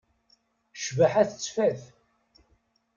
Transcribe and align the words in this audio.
Ccbaḥa 0.77 1.23
tettfat. 1.29 1.81